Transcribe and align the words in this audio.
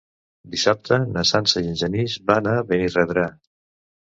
Dissabte 0.53 0.97
na 1.17 1.23
Sança 1.31 1.63
i 1.67 1.71
en 1.73 1.77
Genís 1.83 2.17
van 2.33 2.51
a 2.55 2.57
Benirredrà. 2.73 3.29